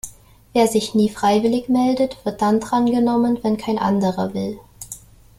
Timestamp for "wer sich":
0.53-0.95